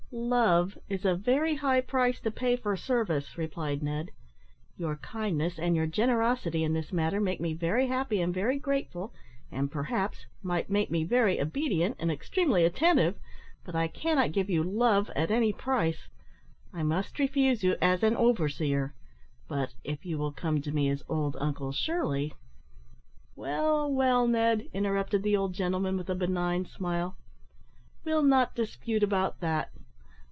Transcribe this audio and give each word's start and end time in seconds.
"Love 0.13 0.77
is 0.89 1.05
a 1.05 1.15
very 1.15 1.55
high 1.55 1.79
price 1.79 2.19
to 2.19 2.29
pay 2.29 2.57
for 2.57 2.75
service," 2.75 3.37
replied 3.37 3.81
Ned. 3.81 4.09
"Your 4.75 4.97
kindness 4.97 5.57
and 5.57 5.73
your 5.73 5.87
generosity 5.87 6.65
in 6.65 6.73
this 6.73 6.91
matter 6.91 7.21
make 7.21 7.39
me 7.39 7.53
very 7.53 7.87
happy 7.87 8.19
and 8.21 8.33
very 8.33 8.59
grateful, 8.59 9.13
and, 9.53 9.71
perhaps, 9.71 10.25
might 10.43 10.69
make 10.69 10.91
me 10.91 11.05
very 11.05 11.39
obedient 11.39 11.95
and 11.97 12.11
extremely 12.11 12.65
attentive; 12.65 13.15
but 13.63 13.73
I 13.73 13.87
cannot 13.87 14.33
give 14.33 14.49
you 14.49 14.63
love 14.63 15.09
at 15.15 15.31
any 15.31 15.53
price. 15.53 16.09
I 16.73 16.83
must 16.83 17.17
refuse 17.17 17.63
you 17.63 17.77
as 17.81 18.03
an 18.03 18.17
overseer, 18.17 18.93
but 19.47 19.75
if 19.85 20.05
you 20.05 20.17
will 20.17 20.33
come 20.33 20.61
to 20.61 20.73
me 20.73 20.89
as 20.89 21.03
old 21.07 21.37
Uncle 21.39 21.71
Shirley" 21.71 22.33
"Well, 23.37 23.89
well, 23.89 24.27
Ned," 24.27 24.67
interrupted 24.73 25.23
the 25.23 25.37
old 25.37 25.53
gentleman, 25.53 25.95
with 25.95 26.09
a 26.09 26.15
benign 26.15 26.65
smile, 26.65 27.15
"we'll 28.03 28.23
not 28.23 28.55
dispute 28.55 29.03
about 29.03 29.39
that. 29.39 29.71